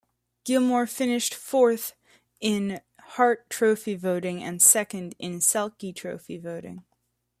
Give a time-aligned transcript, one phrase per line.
[0.45, 1.93] Gilmour finished fourth
[2.39, 6.83] in Hart Trophy voting and second in Selke trophy voting.